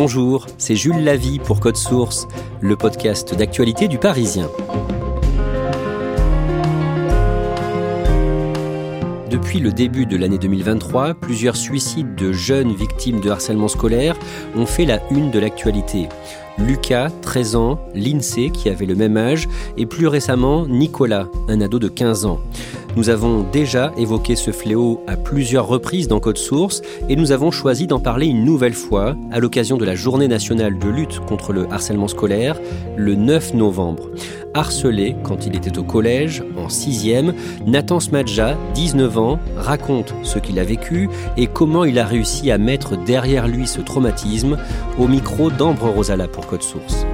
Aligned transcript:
Bonjour, 0.00 0.46
c'est 0.58 0.76
Jules 0.76 1.02
Lavie 1.02 1.40
pour 1.40 1.58
Code 1.58 1.76
Source, 1.76 2.28
le 2.60 2.76
podcast 2.76 3.34
d'actualité 3.34 3.88
du 3.88 3.98
Parisien. 3.98 4.48
Depuis 9.28 9.58
le 9.58 9.72
début 9.72 10.06
de 10.06 10.16
l'année 10.16 10.38
2023, 10.38 11.14
plusieurs 11.14 11.56
suicides 11.56 12.14
de 12.14 12.30
jeunes 12.30 12.76
victimes 12.76 13.20
de 13.20 13.28
harcèlement 13.28 13.66
scolaire 13.66 14.16
ont 14.54 14.66
fait 14.66 14.84
la 14.84 15.00
une 15.10 15.32
de 15.32 15.40
l'actualité. 15.40 16.08
Lucas, 16.58 17.10
13 17.22 17.56
ans, 17.56 17.80
Lindsay, 17.92 18.50
qui 18.50 18.68
avait 18.68 18.86
le 18.86 18.94
même 18.94 19.16
âge, 19.16 19.48
et 19.76 19.84
plus 19.84 20.06
récemment 20.06 20.68
Nicolas, 20.68 21.26
un 21.48 21.60
ado 21.60 21.80
de 21.80 21.88
15 21.88 22.24
ans. 22.24 22.38
Nous 22.96 23.10
avons 23.10 23.42
déjà 23.42 23.92
évoqué 23.96 24.34
ce 24.34 24.50
fléau 24.50 25.02
à 25.06 25.16
plusieurs 25.16 25.66
reprises 25.66 26.08
dans 26.08 26.20
Code 26.20 26.38
Source 26.38 26.82
et 27.08 27.16
nous 27.16 27.32
avons 27.32 27.50
choisi 27.50 27.86
d'en 27.86 28.00
parler 28.00 28.26
une 28.26 28.44
nouvelle 28.44 28.74
fois 28.74 29.16
à 29.30 29.38
l'occasion 29.40 29.76
de 29.76 29.84
la 29.84 29.94
Journée 29.94 30.28
nationale 30.28 30.78
de 30.78 30.88
lutte 30.88 31.20
contre 31.20 31.52
le 31.52 31.70
harcèlement 31.70 32.08
scolaire 32.08 32.58
le 32.96 33.14
9 33.14 33.54
novembre. 33.54 34.10
Harcelé 34.54 35.14
quand 35.22 35.46
il 35.46 35.54
était 35.54 35.78
au 35.78 35.84
collège, 35.84 36.42
en 36.56 36.66
6e, 36.68 37.34
Nathan 37.66 38.00
Smadja, 38.00 38.56
19 38.74 39.18
ans, 39.18 39.38
raconte 39.56 40.14
ce 40.22 40.38
qu'il 40.38 40.58
a 40.58 40.64
vécu 40.64 41.08
et 41.36 41.46
comment 41.46 41.84
il 41.84 41.98
a 41.98 42.06
réussi 42.06 42.50
à 42.50 42.58
mettre 42.58 42.96
derrière 42.96 43.46
lui 43.46 43.66
ce 43.66 43.80
traumatisme 43.80 44.56
au 44.98 45.06
micro 45.06 45.50
d'Ambre 45.50 45.90
Rosala 45.90 46.26
pour 46.26 46.46
Code 46.46 46.62
Source. 46.62 47.06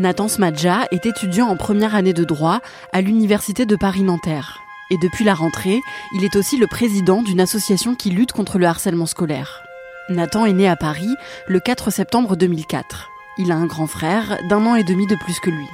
Nathan 0.00 0.28
Smadja 0.28 0.86
est 0.92 1.04
étudiant 1.04 1.48
en 1.48 1.56
première 1.56 1.94
année 1.94 2.14
de 2.14 2.24
droit 2.24 2.60
à 2.90 3.02
l'Université 3.02 3.66
de 3.66 3.76
Paris-Nanterre. 3.76 4.62
Et 4.90 4.96
depuis 4.96 5.26
la 5.26 5.34
rentrée, 5.34 5.78
il 6.14 6.24
est 6.24 6.36
aussi 6.36 6.56
le 6.56 6.66
président 6.66 7.22
d'une 7.22 7.38
association 7.38 7.94
qui 7.94 8.08
lutte 8.08 8.32
contre 8.32 8.58
le 8.58 8.64
harcèlement 8.64 9.04
scolaire. 9.04 9.62
Nathan 10.08 10.46
est 10.46 10.54
né 10.54 10.66
à 10.66 10.74
Paris 10.74 11.14
le 11.46 11.60
4 11.60 11.90
septembre 11.90 12.34
2004. 12.34 13.10
Il 13.36 13.52
a 13.52 13.56
un 13.56 13.66
grand 13.66 13.86
frère 13.86 14.38
d'un 14.48 14.64
an 14.64 14.74
et 14.74 14.84
demi 14.84 15.06
de 15.06 15.16
plus 15.16 15.38
que 15.38 15.50
lui. 15.50 15.68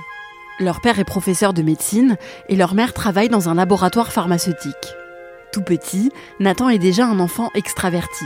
Leur 0.59 0.81
père 0.81 0.99
est 0.99 1.05
professeur 1.05 1.53
de 1.53 1.63
médecine 1.63 2.17
et 2.49 2.57
leur 2.57 2.75
mère 2.75 2.95
travaille 2.95 3.29
dans 3.29 3.49
un 3.49 3.55
laboratoire 3.55 4.11
pharmaceutique. 4.11 4.97
Tout 5.53 5.63
petit, 5.63 6.11
Nathan 6.41 6.69
est 6.69 6.81
déjà 6.81 7.07
un 7.07 7.21
enfant 7.21 7.53
extraverti. 7.55 8.25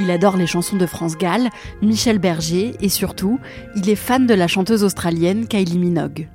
Il 0.00 0.12
adore 0.12 0.36
les 0.36 0.46
chansons 0.46 0.76
de 0.76 0.86
France 0.86 1.18
Gall, 1.18 1.50
Michel 1.82 2.20
Berger 2.20 2.76
et 2.80 2.88
surtout, 2.88 3.40
il 3.74 3.90
est 3.90 3.96
fan 3.96 4.28
de 4.28 4.34
la 4.34 4.46
chanteuse 4.46 4.84
australienne 4.84 5.48
Kylie 5.48 5.78
Minogue. 5.78 6.28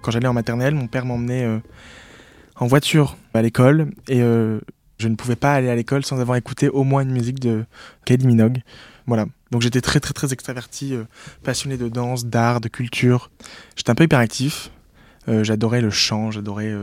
Quand 0.00 0.10
j'allais 0.10 0.26
en 0.26 0.32
maternelle, 0.32 0.74
mon 0.74 0.86
père 0.86 1.04
m'emmenait 1.04 1.44
euh, 1.44 1.58
en 2.56 2.66
voiture 2.66 3.18
à 3.34 3.42
l'école 3.42 3.90
et 4.08 4.22
euh, 4.22 4.58
je 4.98 5.06
ne 5.08 5.16
pouvais 5.16 5.36
pas 5.36 5.52
aller 5.52 5.68
à 5.68 5.74
l'école 5.74 6.02
sans 6.02 6.18
avoir 6.18 6.38
écouté 6.38 6.70
au 6.70 6.82
moins 6.82 7.02
une 7.02 7.12
musique 7.12 7.40
de 7.40 7.66
Kylie 8.06 8.26
Minogue. 8.26 8.62
Voilà. 9.06 9.26
Donc 9.50 9.60
j'étais 9.60 9.82
très 9.82 10.00
très 10.00 10.14
très 10.14 10.32
extraverti, 10.32 10.94
euh, 10.94 11.04
passionné 11.44 11.76
de 11.76 11.90
danse, 11.90 12.24
d'art, 12.24 12.62
de 12.62 12.68
culture. 12.68 13.30
J'étais 13.76 13.90
un 13.90 13.94
peu 13.94 14.04
hyperactif. 14.04 14.70
j'adorais 15.28 15.82
le 15.82 15.90
chant, 15.90 16.30
j'adorais. 16.30 16.74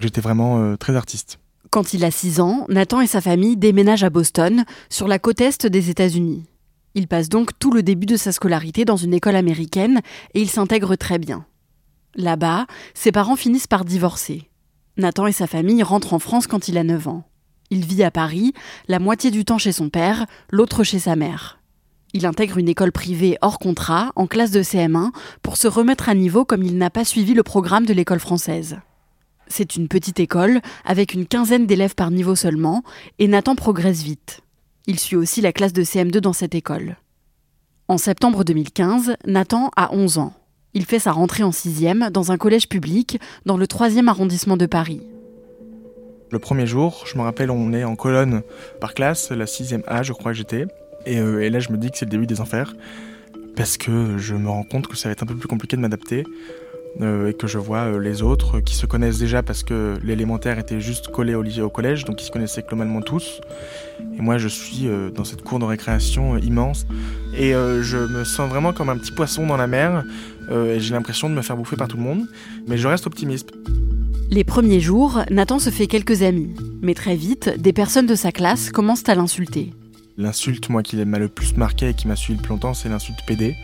j'étais 0.00 0.22
vraiment 0.22 0.76
très 0.78 0.96
artiste. 0.96 1.38
Quand 1.70 1.92
il 1.92 2.04
a 2.04 2.10
6 2.10 2.40
ans, 2.40 2.64
Nathan 2.68 3.00
et 3.02 3.06
sa 3.06 3.20
famille 3.20 3.56
déménagent 3.56 4.04
à 4.04 4.10
Boston, 4.10 4.64
sur 4.88 5.06
la 5.06 5.18
côte 5.18 5.42
est 5.42 5.66
des 5.66 5.90
États-Unis. 5.90 6.44
Il 6.94 7.08
passe 7.08 7.28
donc 7.28 7.58
tout 7.58 7.70
le 7.70 7.82
début 7.82 8.06
de 8.06 8.16
sa 8.16 8.32
scolarité 8.32 8.86
dans 8.86 8.96
une 8.96 9.12
école 9.12 9.36
américaine 9.36 10.00
et 10.34 10.40
il 10.40 10.48
s'intègre 10.48 10.96
très 10.96 11.18
bien. 11.18 11.44
Là-bas, 12.14 12.66
ses 12.94 13.12
parents 13.12 13.36
finissent 13.36 13.66
par 13.66 13.84
divorcer. 13.84 14.48
Nathan 14.96 15.26
et 15.26 15.32
sa 15.32 15.46
famille 15.46 15.82
rentrent 15.82 16.14
en 16.14 16.18
France 16.18 16.46
quand 16.46 16.68
il 16.68 16.78
a 16.78 16.84
9 16.84 17.06
ans. 17.08 17.24
Il 17.70 17.84
vit 17.84 18.02
à 18.02 18.10
Paris, 18.10 18.54
la 18.88 18.98
moitié 18.98 19.30
du 19.30 19.44
temps 19.44 19.58
chez 19.58 19.72
son 19.72 19.90
père, 19.90 20.24
l'autre 20.50 20.84
chez 20.84 20.98
sa 20.98 21.16
mère. 21.16 21.60
Il 22.14 22.24
intègre 22.24 22.56
une 22.56 22.70
école 22.70 22.92
privée 22.92 23.36
hors 23.42 23.58
contrat, 23.58 24.12
en 24.16 24.26
classe 24.26 24.50
de 24.50 24.62
CM1, 24.62 25.10
pour 25.42 25.58
se 25.58 25.68
remettre 25.68 26.08
à 26.08 26.14
niveau 26.14 26.46
comme 26.46 26.62
il 26.62 26.78
n'a 26.78 26.88
pas 26.88 27.04
suivi 27.04 27.34
le 27.34 27.42
programme 27.42 27.84
de 27.84 27.92
l'école 27.92 28.20
française. 28.20 28.78
C'est 29.48 29.76
une 29.76 29.88
petite 29.88 30.20
école, 30.20 30.60
avec 30.84 31.14
une 31.14 31.26
quinzaine 31.26 31.66
d'élèves 31.66 31.94
par 31.94 32.10
niveau 32.10 32.34
seulement, 32.34 32.82
et 33.18 33.28
Nathan 33.28 33.54
progresse 33.54 34.02
vite. 34.02 34.40
Il 34.86 34.98
suit 34.98 35.16
aussi 35.16 35.40
la 35.40 35.52
classe 35.52 35.72
de 35.72 35.82
CM2 35.82 36.18
dans 36.18 36.32
cette 36.32 36.54
école. 36.54 36.96
En 37.88 37.98
septembre 37.98 38.44
2015, 38.44 39.16
Nathan 39.26 39.70
a 39.76 39.92
11 39.94 40.18
ans. 40.18 40.34
Il 40.74 40.84
fait 40.84 40.98
sa 40.98 41.12
rentrée 41.12 41.42
en 41.42 41.50
6e 41.50 42.10
dans 42.10 42.32
un 42.32 42.36
collège 42.36 42.68
public 42.68 43.18
dans 43.46 43.56
le 43.56 43.66
3e 43.66 44.08
arrondissement 44.08 44.56
de 44.56 44.66
Paris. 44.66 45.00
Le 46.30 46.38
premier 46.38 46.66
jour, 46.66 47.04
je 47.06 47.16
me 47.16 47.22
rappelle, 47.22 47.50
on 47.50 47.72
est 47.72 47.84
en 47.84 47.96
colonne 47.96 48.42
par 48.80 48.92
classe, 48.92 49.30
la 49.30 49.46
6e 49.46 49.82
A, 49.86 50.02
je 50.02 50.12
crois 50.12 50.32
que 50.32 50.36
j'étais. 50.38 50.66
Euh, 51.06 51.40
et 51.40 51.48
là, 51.48 51.58
je 51.58 51.70
me 51.70 51.78
dis 51.78 51.90
que 51.90 51.96
c'est 51.96 52.04
le 52.04 52.10
début 52.10 52.26
des 52.26 52.42
enfers. 52.42 52.74
Parce 53.56 53.78
que 53.78 54.18
je 54.18 54.34
me 54.34 54.48
rends 54.48 54.64
compte 54.64 54.86
que 54.86 54.96
ça 54.96 55.08
va 55.08 55.12
être 55.12 55.22
un 55.22 55.26
peu 55.26 55.36
plus 55.36 55.48
compliqué 55.48 55.76
de 55.76 55.80
m'adapter. 55.80 56.24
Euh, 57.00 57.28
et 57.28 57.34
que 57.34 57.46
je 57.46 57.58
vois 57.58 57.84
euh, 57.84 58.00
les 58.00 58.22
autres 58.22 58.58
qui 58.58 58.74
se 58.74 58.84
connaissent 58.84 59.18
déjà 59.18 59.42
parce 59.42 59.62
que 59.62 59.98
l'élémentaire 60.02 60.58
était 60.58 60.80
juste 60.80 61.08
collé 61.08 61.34
au, 61.34 61.44
au 61.44 61.70
collège, 61.70 62.04
donc 62.04 62.20
ils 62.20 62.24
se 62.24 62.30
connaissaient 62.32 62.64
globalement 62.66 63.02
tous. 63.02 63.40
Et 64.18 64.20
moi, 64.20 64.38
je 64.38 64.48
suis 64.48 64.88
euh, 64.88 65.10
dans 65.10 65.22
cette 65.22 65.42
cour 65.42 65.60
de 65.60 65.64
récréation 65.64 66.36
immense 66.38 66.86
et 67.36 67.52
je 67.52 67.98
me 67.98 68.24
sens 68.24 68.48
vraiment 68.48 68.72
comme 68.72 68.88
un 68.88 68.96
petit 68.96 69.12
poisson 69.12 69.46
dans 69.46 69.56
la 69.56 69.68
mer 69.68 70.02
et 70.50 70.80
j'ai 70.80 70.94
l'impression 70.94 71.28
de 71.28 71.34
me 71.34 71.42
faire 71.42 71.56
bouffer 71.56 71.76
par 71.76 71.86
tout 71.88 71.98
le 71.98 72.02
monde, 72.02 72.26
mais 72.66 72.78
je 72.78 72.88
reste 72.88 73.06
optimiste. 73.06 73.52
Les 74.30 74.44
premiers 74.44 74.80
jours, 74.80 75.20
Nathan 75.30 75.58
se 75.58 75.70
fait 75.70 75.86
quelques 75.86 76.22
amis, 76.22 76.54
mais 76.82 76.94
très 76.94 77.14
vite, 77.14 77.50
des 77.58 77.72
personnes 77.72 78.06
de 78.06 78.14
sa 78.14 78.32
classe 78.32 78.70
commencent 78.70 79.08
à 79.08 79.14
l'insulter. 79.14 79.72
L'insulte, 80.16 80.68
moi, 80.68 80.82
qui 80.82 80.96
m'a 80.96 81.18
le 81.18 81.28
plus 81.28 81.56
marqué 81.56 81.90
et 81.90 81.94
qui 81.94 82.08
m'a 82.08 82.16
suivi 82.16 82.38
le 82.38 82.42
plus 82.42 82.50
longtemps, 82.50 82.74
c'est 82.74 82.88
l'insulte 82.88 83.20
PD. 83.26 83.54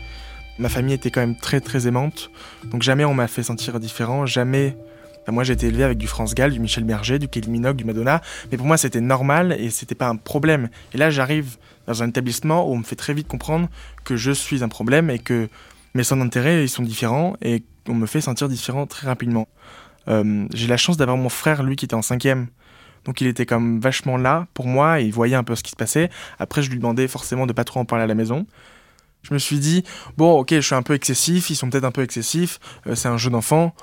Ma 0.57 0.69
famille 0.69 0.93
était 0.93 1.11
quand 1.11 1.19
même 1.19 1.35
très 1.35 1.59
très 1.59 1.85
aimante, 1.87 2.31
donc 2.71 2.81
jamais 2.81 3.03
on 3.03 3.13
m'a 3.13 3.27
fait 3.27 3.43
sentir 3.43 3.77
différent, 3.79 4.25
jamais. 4.25 4.77
moi 5.27 5.43
j'ai 5.43 5.53
été 5.53 5.67
élevé 5.67 5.83
avec 5.83 5.97
du 5.97 6.07
France 6.07 6.33
Gall, 6.33 6.51
du 6.51 6.61
Michel 6.61 6.85
Berger, 6.85 7.19
du 7.19 7.27
Kelly 7.27 7.49
Minogue, 7.49 7.75
du 7.75 7.83
Madonna, 7.83 8.21
mais 8.51 8.57
pour 8.57 8.65
moi 8.65 8.77
c'était 8.77 9.01
normal 9.01 9.53
et 9.59 9.69
c'était 9.69 9.95
pas 9.95 10.07
un 10.07 10.15
problème. 10.15 10.69
Et 10.93 10.97
là 10.97 11.09
j'arrive 11.09 11.57
dans 11.87 12.03
un 12.03 12.07
établissement 12.07 12.69
où 12.69 12.73
on 12.73 12.77
me 12.77 12.83
fait 12.83 12.95
très 12.95 13.13
vite 13.13 13.27
comprendre 13.27 13.67
que 14.05 14.15
je 14.15 14.31
suis 14.31 14.63
un 14.63 14.69
problème 14.69 15.09
et 15.09 15.19
que 15.19 15.49
mes 15.93 16.03
centres 16.03 16.23
d'intérêt 16.23 16.63
ils 16.63 16.69
sont 16.69 16.83
différents 16.83 17.35
et 17.41 17.63
on 17.89 17.93
me 17.93 18.05
fait 18.05 18.21
sentir 18.21 18.47
différent 18.47 18.87
très 18.87 19.07
rapidement. 19.07 19.49
Euh, 20.07 20.47
j'ai 20.53 20.67
la 20.67 20.77
chance 20.77 20.95
d'avoir 20.95 21.17
mon 21.17 21.29
frère 21.29 21.63
lui 21.63 21.75
qui 21.75 21.85
était 21.85 21.95
en 21.95 22.01
cinquième. 22.01 22.47
Donc 23.03 23.21
il 23.21 23.27
était 23.27 23.45
comme 23.45 23.79
vachement 23.79 24.17
là 24.17 24.47
pour 24.53 24.67
moi 24.67 25.01
et 25.01 25.05
il 25.05 25.13
voyait 25.13 25.35
un 25.35 25.43
peu 25.43 25.55
ce 25.55 25.63
qui 25.63 25.71
se 25.71 25.75
passait. 25.75 26.09
Après 26.39 26.61
je 26.61 26.71
lui 26.71 26.77
demandais 26.77 27.07
forcément 27.09 27.45
de 27.45 27.53
pas 27.53 27.65
trop 27.65 27.81
en 27.81 27.85
parler 27.85 28.03
à 28.05 28.07
la 28.07 28.15
maison. 28.15 28.45
Je 29.27 29.33
me 29.33 29.39
suis 29.39 29.57
dit, 29.57 29.83
bon, 30.17 30.39
ok, 30.39 30.49
je 30.51 30.59
suis 30.59 30.75
un 30.75 30.83
peu 30.83 30.93
excessif, 30.93 31.49
ils 31.49 31.55
sont 31.55 31.67
peut-être 31.67 31.83
un 31.83 31.91
peu 31.91 32.03
excessifs, 32.03 32.59
euh, 32.85 32.93
c'est 32.93 33.07
un 33.07 33.17
jeu 33.17 33.31
d'enfant, 33.31 33.73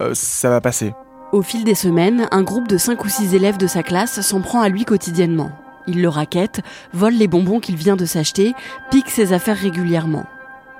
euh, 0.00 0.14
ça 0.14 0.48
va 0.48 0.60
passer. 0.60 0.94
Au 1.32 1.42
fil 1.42 1.64
des 1.64 1.74
semaines, 1.74 2.28
un 2.30 2.42
groupe 2.42 2.68
de 2.68 2.78
5 2.78 3.04
ou 3.04 3.08
6 3.08 3.34
élèves 3.34 3.56
de 3.56 3.66
sa 3.66 3.82
classe 3.82 4.20
s'en 4.20 4.40
prend 4.42 4.60
à 4.60 4.68
lui 4.68 4.84
quotidiennement. 4.84 5.50
Il 5.88 6.02
le 6.02 6.08
raquette, 6.08 6.60
vole 6.92 7.14
les 7.14 7.26
bonbons 7.26 7.58
qu'il 7.58 7.74
vient 7.74 7.96
de 7.96 8.04
s'acheter, 8.04 8.54
pique 8.92 9.10
ses 9.10 9.32
affaires 9.32 9.56
régulièrement. 9.56 10.24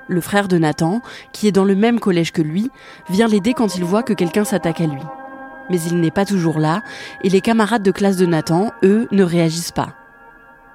Le 0.07 0.21
frère 0.21 0.47
de 0.47 0.57
Nathan, 0.57 1.01
qui 1.33 1.47
est 1.47 1.51
dans 1.51 1.65
le 1.65 1.75
même 1.75 1.99
collège 1.99 2.31
que 2.31 2.41
lui, 2.41 2.71
vient 3.09 3.27
l'aider 3.27 3.53
quand 3.53 3.75
il 3.75 3.83
voit 3.83 4.03
que 4.03 4.13
quelqu'un 4.13 4.45
s'attaque 4.45 4.79
à 4.79 4.85
lui. 4.85 5.01
Mais 5.69 5.81
il 5.81 5.99
n'est 5.99 6.11
pas 6.11 6.25
toujours 6.25 6.59
là, 6.59 6.81
et 7.23 7.29
les 7.29 7.41
camarades 7.41 7.83
de 7.83 7.91
classe 7.91 8.15
de 8.15 8.25
Nathan, 8.25 8.71
eux, 8.83 9.09
ne 9.11 9.23
réagissent 9.23 9.71
pas. 9.71 9.95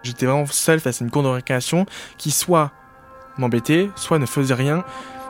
J'étais 0.03 0.27
vraiment 0.27 0.45
seul 0.47 0.81
face 0.81 1.01
à 1.01 1.05
une 1.05 1.11
cour 1.11 1.23
de 1.23 1.29
récréation 1.29 1.87
qui 2.19 2.31
soit 2.31 2.73
m'embêter, 3.39 3.91
soit 3.95 4.19
ne 4.19 4.27
faisait 4.27 4.55
rien. 4.55 4.85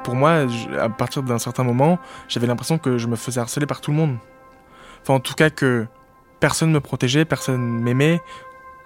Pour 0.04 0.14
moi, 0.14 0.46
à 0.78 0.88
partir 0.88 1.22
d'un 1.22 1.38
certain 1.38 1.64
moment, 1.64 1.98
j'avais 2.28 2.46
l'impression 2.46 2.78
que 2.78 2.98
je 2.98 3.06
me 3.06 3.16
faisais 3.16 3.40
harceler 3.40 3.66
par 3.66 3.80
tout 3.80 3.90
le 3.90 3.96
monde. 3.96 4.16
Enfin, 5.02 5.14
en 5.14 5.20
tout 5.20 5.34
cas, 5.34 5.50
que 5.50 5.86
personne 6.40 6.70
me 6.70 6.80
protégeait, 6.80 7.24
personne 7.24 7.60
m'aimait. 7.60 8.20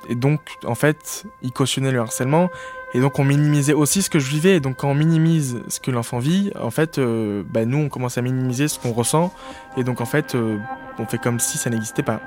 Et 0.08 0.14
donc, 0.14 0.40
en 0.64 0.74
fait, 0.74 1.24
ils 1.42 1.52
cautionnaient 1.52 1.92
le 1.92 2.00
harcèlement. 2.00 2.48
Et 2.94 3.00
donc 3.00 3.18
on 3.18 3.24
minimisait 3.24 3.72
aussi 3.72 4.02
ce 4.02 4.10
que 4.10 4.18
je 4.18 4.28
vivais. 4.28 4.56
Et 4.56 4.60
donc 4.60 4.76
quand 4.76 4.90
on 4.90 4.94
minimise 4.94 5.62
ce 5.68 5.80
que 5.80 5.90
l'enfant 5.90 6.18
vit, 6.18 6.52
en 6.60 6.70
fait, 6.70 6.98
euh, 6.98 7.42
bah, 7.48 7.64
nous 7.64 7.78
on 7.78 7.88
commence 7.88 8.18
à 8.18 8.22
minimiser 8.22 8.68
ce 8.68 8.78
qu'on 8.78 8.92
ressent. 8.92 9.32
Et 9.76 9.84
donc 9.84 10.00
en 10.00 10.04
fait, 10.04 10.34
euh, 10.34 10.58
on 10.98 11.06
fait 11.06 11.18
comme 11.18 11.40
si 11.40 11.56
ça 11.56 11.70
n'existait 11.70 12.02
pas. 12.02 12.20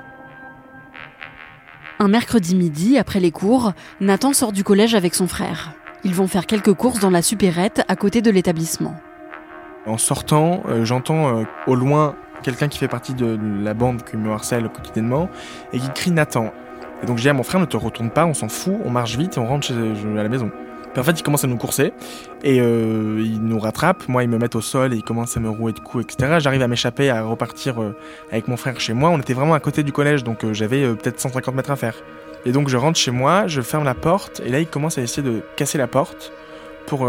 Un 1.98 2.08
mercredi 2.08 2.54
midi, 2.54 2.98
après 2.98 3.20
les 3.20 3.30
cours, 3.30 3.72
Nathan 4.00 4.32
sort 4.32 4.52
du 4.52 4.64
collège 4.64 4.94
avec 4.94 5.14
son 5.14 5.28
frère. 5.28 5.72
Ils 6.04 6.14
vont 6.14 6.26
faire 6.26 6.46
quelques 6.46 6.74
courses 6.74 7.00
dans 7.00 7.10
la 7.10 7.22
supérette 7.22 7.82
à 7.88 7.96
côté 7.96 8.22
de 8.22 8.30
l'établissement. 8.30 8.94
En 9.86 9.98
sortant, 9.98 10.62
euh, 10.68 10.84
j'entends 10.84 11.44
au 11.66 11.74
loin 11.74 12.16
quelqu'un 12.42 12.68
qui 12.68 12.78
fait 12.78 12.88
partie 12.88 13.14
de 13.14 13.38
la 13.62 13.74
bande 13.74 14.02
qui 14.02 14.16
me 14.16 14.30
harcèle 14.30 14.68
quotidiennement 14.68 15.28
et 15.72 15.78
qui 15.78 15.88
crie 15.90 16.10
Nathan. 16.10 16.52
Et 17.02 17.06
donc 17.06 17.18
j'ai 17.18 17.30
à 17.30 17.32
mon 17.32 17.42
frère, 17.42 17.60
ne 17.60 17.66
te 17.66 17.76
retourne 17.76 18.10
pas, 18.10 18.26
on 18.26 18.34
s'en 18.34 18.48
fout, 18.48 18.74
on 18.84 18.90
marche 18.90 19.16
vite 19.16 19.36
et 19.36 19.40
on 19.40 19.46
rentre 19.46 19.66
chez, 19.66 19.74
à 19.74 20.22
la 20.22 20.28
maison. 20.28 20.50
Puis 20.92 21.00
en 21.02 21.04
fait, 21.04 21.20
il 21.20 21.22
commence 21.22 21.44
à 21.44 21.46
nous 21.46 21.58
courser 21.58 21.92
et 22.42 22.58
euh, 22.58 23.20
il 23.22 23.42
nous 23.42 23.58
rattrape. 23.58 24.08
Moi, 24.08 24.22
ils 24.22 24.30
me 24.30 24.38
mettent 24.38 24.54
au 24.54 24.62
sol 24.62 24.94
et 24.94 24.96
ils 24.96 25.02
commencent 25.02 25.36
à 25.36 25.40
me 25.40 25.50
rouer 25.50 25.72
de 25.72 25.78
coups, 25.78 26.04
etc. 26.04 26.36
J'arrive 26.38 26.62
à 26.62 26.68
m'échapper, 26.68 27.10
à 27.10 27.22
repartir 27.22 27.82
euh, 27.82 27.94
avec 28.30 28.48
mon 28.48 28.56
frère 28.56 28.80
chez 28.80 28.94
moi. 28.94 29.10
On 29.10 29.18
était 29.18 29.34
vraiment 29.34 29.52
à 29.52 29.60
côté 29.60 29.82
du 29.82 29.92
collège, 29.92 30.24
donc 30.24 30.42
euh, 30.42 30.54
j'avais 30.54 30.88
peut-être 30.94 31.20
150 31.20 31.54
mètres 31.54 31.70
à 31.70 31.76
faire. 31.76 31.96
Et 32.46 32.52
donc 32.52 32.68
je 32.68 32.76
rentre 32.76 32.98
chez 32.98 33.10
moi, 33.10 33.48
je 33.48 33.60
ferme 33.60 33.84
la 33.84 33.94
porte 33.94 34.40
et 34.46 34.50
là, 34.50 34.60
il 34.60 34.68
commence 34.68 34.98
à 34.98 35.02
essayer 35.02 35.22
de 35.22 35.42
casser 35.56 35.78
la 35.78 35.88
porte 35.88 36.32
pour 36.86 37.00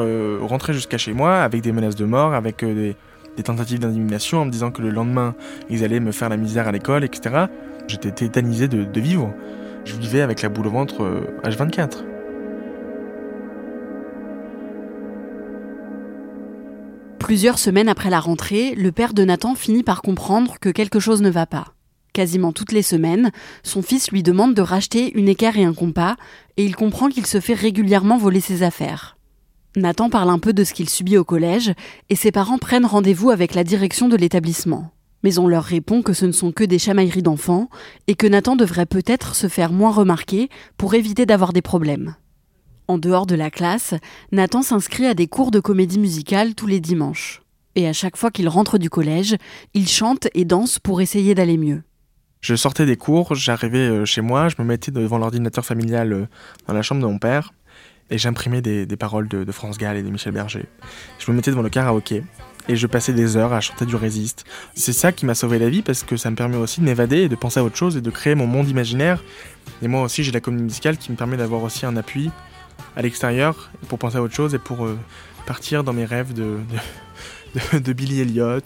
rentrer 0.42 0.74
jusqu'à 0.74 0.98
chez 0.98 1.14
moi 1.14 1.36
avec 1.36 1.62
des 1.62 1.72
menaces 1.72 1.96
de 1.96 2.06
mort, 2.06 2.34
avec 2.34 2.66
des, 2.66 2.96
tentatives 3.44 3.78
d'indignation 3.78 4.40
en 4.40 4.46
me 4.46 4.50
disant 4.50 4.72
que 4.72 4.82
le 4.82 4.90
lendemain, 4.90 5.36
ils 5.70 5.84
allaient 5.84 6.00
me 6.00 6.12
faire 6.12 6.30
la 6.30 6.38
misère 6.38 6.68
à 6.68 6.72
l'école, 6.72 7.04
etc. 7.04 7.46
J'étais 7.88 8.12
tétanisé 8.12 8.68
de, 8.68 9.00
vivre. 9.00 9.32
Je 9.86 9.96
vivais 9.96 10.22
avec 10.22 10.42
la 10.42 10.50
boule 10.50 10.68
au 10.68 10.72
ventre 10.72 11.24
H24. 11.44 11.80
Euh, 11.80 12.18
Plusieurs 17.20 17.60
semaines 17.60 17.90
après 17.90 18.10
la 18.10 18.20
rentrée, 18.20 18.74
le 18.76 18.92
père 18.92 19.14
de 19.14 19.24
Nathan 19.24 19.54
finit 19.54 19.84
par 19.84 20.02
comprendre 20.02 20.56
que 20.60 20.70
quelque 20.70 21.00
chose 21.00 21.22
ne 21.22 21.30
va 21.30 21.46
pas. 21.46 21.77
Quasiment 22.18 22.52
toutes 22.52 22.72
les 22.72 22.82
semaines, 22.82 23.30
son 23.62 23.84
fils 23.84 24.10
lui 24.10 24.24
demande 24.24 24.56
de 24.56 24.64
racheter 24.64 25.16
une 25.16 25.30
équerre 25.30 25.56
et 25.56 25.64
un 25.64 25.76
compas, 25.76 26.16
et 26.58 26.66
il 26.66 26.76
comprend 26.76 27.10
qu'il 27.10 27.28
se 27.28 27.40
fait 27.40 27.54
régulièrement 27.54 28.18
voler 28.18 28.40
ses 28.40 28.64
affaires. 28.64 29.20
Nathan 29.76 30.10
parle 30.10 30.32
un 30.32 30.40
peu 30.40 30.52
de 30.52 30.64
ce 30.64 30.74
qu'il 30.74 30.90
subit 30.90 31.20
au 31.20 31.24
collège, 31.24 31.74
et 32.10 32.16
ses 32.16 32.32
parents 32.32 32.58
prennent 32.58 32.88
rendez-vous 32.88 33.30
avec 33.30 33.54
la 33.54 33.64
direction 33.64 34.10
de 34.10 34.16
l'établissement 34.16 34.90
mais 35.24 35.40
on 35.40 35.48
leur 35.48 35.64
répond 35.64 36.02
que 36.02 36.14
ce 36.14 36.26
ne 36.26 36.32
sont 36.32 36.52
que 36.52 36.64
des 36.64 36.80
chamailleries 36.80 37.24
d'enfants 37.24 37.70
et 38.08 38.16
que 38.16 38.28
Nathan 38.28 38.56
devrait 38.56 38.86
peut-être 38.86 39.36
se 39.36 39.48
faire 39.48 39.72
moins 39.72 39.92
remarquer 39.92 40.50
pour 40.78 40.94
éviter 40.94 41.26
d'avoir 41.26 41.54
des 41.54 41.64
problèmes. 41.64 42.16
En 42.88 42.98
dehors 42.98 43.26
de 43.26 43.36
la 43.36 43.52
classe, 43.52 43.94
Nathan 44.32 44.62
s'inscrit 44.62 45.06
à 45.06 45.16
des 45.16 45.28
cours 45.28 45.52
de 45.52 45.60
comédie 45.60 46.00
musicale 46.00 46.56
tous 46.56 46.68
les 46.68 46.80
dimanches. 46.80 47.42
Et 47.76 47.88
à 47.88 47.94
chaque 47.94 48.16
fois 48.16 48.32
qu'il 48.32 48.48
rentre 48.48 48.78
du 48.78 48.90
collège, 48.90 49.36
il 49.74 49.88
chante 49.88 50.28
et 50.34 50.46
danse 50.46 50.80
pour 50.80 51.02
essayer 51.02 51.36
d'aller 51.36 51.58
mieux. 51.58 51.84
Je 52.42 52.56
sortais 52.56 52.86
des 52.86 52.98
cours, 52.98 53.36
j'arrivais 53.36 53.90
euh, 53.90 54.06
chez 54.06 54.22
moi, 54.22 54.48
je 54.50 54.56
me 54.60 54.64
mettais 54.64 54.92
devant 54.92 55.18
l'ordinateur 55.18 55.66
familial 55.66 56.14
euh, 56.14 56.26
dans 56.68 56.74
la 56.74 56.82
chambre 56.82 57.02
de 57.02 57.08
mon 57.08 57.18
père 57.18 57.54
et 58.10 58.18
j'imprimais 58.18 58.62
des, 58.62 58.86
paroles 58.98 59.28
de, 59.28 59.52
France 59.52 59.78
Gall 59.78 59.98
et 59.98 60.04
de 60.04 60.10
Michel 60.10 60.32
Berger. 60.32 60.66
Je 61.20 61.30
me 61.30 61.36
mettais 61.36 61.52
devant 61.52 61.62
le 61.62 61.70
karaoké 61.70 62.24
et 62.70 62.76
je 62.76 62.88
passais 62.88 63.14
des 63.14 63.38
heures 63.38 63.54
à 63.54 63.62
chanter 63.62 63.86
du 63.86 63.96
résiste. 63.96 64.46
C'est 64.76 64.94
ça 64.94 65.12
qui 65.12 65.26
m'a 65.26 65.36
sauvé 65.36 65.60
la 65.60 65.70
vie 65.70 65.82
parce 65.82 66.04
que 66.04 66.18
ça 66.18 66.30
me 66.30 66.36
permet 66.36 66.58
aussi 66.58 66.80
de 66.80 66.86
m'évader 66.86 67.24
et 67.24 67.30
de 67.30 67.36
penser 67.36 67.60
à 67.60 67.64
autre 67.64 67.76
chose 67.76 67.98
et 67.98 68.02
de 68.02 68.10
créer 68.10 68.36
mon 68.36 68.48
monde 68.48 68.70
imaginaire. 68.70 69.24
Et 69.82 69.88
moi 69.88 70.04
aussi, 70.04 70.24
j'ai 70.24 70.32
la 70.32 70.40
comédie 70.40 70.64
musicale 70.64 70.98
qui 70.98 71.12
me 71.12 71.18
permet 71.18 71.38
d'avoir 71.38 71.64
aussi 71.64 71.86
un 71.86 71.98
appui 71.98 72.32
à 72.96 73.02
l'extérieur 73.02 73.72
pour 73.88 74.00
penser 74.00 74.18
à 74.18 74.22
autre 74.22 74.36
chose 74.36 74.54
et 74.54 74.60
pour 74.60 74.86
euh, 74.86 74.98
partir 75.46 75.84
dans 75.84 75.94
mes 75.94 76.06
rêves 76.06 76.34
de, 76.34 76.58
de, 77.74 77.80
de, 77.80 77.94
Billy 77.94 78.22
Elliot. 78.22 78.62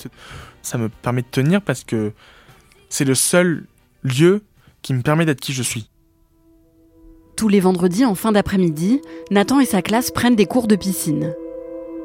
Ça 0.62 0.78
me 0.78 0.90
permet 0.90 1.22
de 1.22 1.28
tenir 1.28 1.62
parce 1.62 1.84
que 1.84 2.12
c'est 2.92 3.06
le 3.06 3.16
seul 3.16 3.66
lieu 4.04 4.44
qui 4.84 4.94
me 4.94 5.02
permet 5.02 5.26
d'être 5.26 5.42
qui 5.42 5.54
je 5.54 5.64
suis. 5.64 5.90
Tous 7.36 7.48
les 7.48 7.60
vendredis 7.60 8.06
en 8.06 8.14
fin 8.14 8.32
d'après-midi, 8.32 9.02
Nathan 9.32 9.60
et 9.60 9.66
sa 9.66 9.82
classe 9.82 10.12
prennent 10.12 10.36
des 10.36 10.46
cours 10.46 10.68
de 10.68 10.76
piscine 10.76 11.34